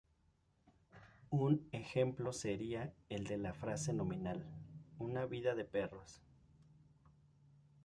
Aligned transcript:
Un 1.29 1.67
ejemplo 1.71 2.33
sería 2.33 2.91
el 3.09 3.25
de 3.27 3.37
la 3.37 3.53
frase 3.53 3.93
nominal 3.93 4.43
""una 4.97 5.27
vida 5.27 5.53
de 5.53 5.63
perros"". 5.63 6.23